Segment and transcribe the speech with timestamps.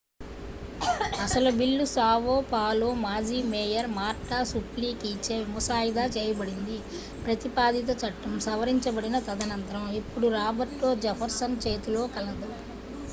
[1.23, 6.77] అసలు బిల్లు Sao Paulo మాజీ మేయర్ మార్టా సుప్లికీచే ముసాయిదా చేయబడింది
[7.23, 12.51] ప్రతిపాదిత చట్టం సవరించబడిన తదనంతరం ఇప్పుడు రాబర్టో జెఫర్సన్ చేతిలో కలదు